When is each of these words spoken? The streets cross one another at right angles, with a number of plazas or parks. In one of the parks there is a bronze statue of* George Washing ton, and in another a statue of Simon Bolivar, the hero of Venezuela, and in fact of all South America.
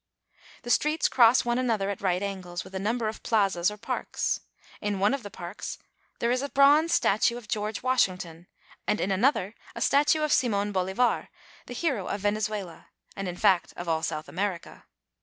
The 0.63 0.71
streets 0.71 1.07
cross 1.07 1.45
one 1.45 1.59
another 1.59 1.91
at 1.91 2.01
right 2.01 2.23
angles, 2.23 2.63
with 2.63 2.73
a 2.73 2.79
number 2.79 3.07
of 3.07 3.21
plazas 3.21 3.69
or 3.69 3.77
parks. 3.77 4.39
In 4.81 4.97
one 4.99 5.13
of 5.13 5.21
the 5.21 5.29
parks 5.29 5.77
there 6.17 6.31
is 6.31 6.41
a 6.41 6.49
bronze 6.49 6.91
statue 6.91 7.37
of* 7.37 7.47
George 7.47 7.83
Washing 7.83 8.17
ton, 8.17 8.47
and 8.87 8.99
in 8.99 9.11
another 9.11 9.53
a 9.75 9.79
statue 9.81 10.23
of 10.23 10.33
Simon 10.33 10.71
Bolivar, 10.71 11.29
the 11.67 11.75
hero 11.75 12.07
of 12.07 12.21
Venezuela, 12.21 12.87
and 13.15 13.27
in 13.27 13.37
fact 13.37 13.75
of 13.77 13.87
all 13.87 14.01
South 14.01 14.27
America. 14.27 14.85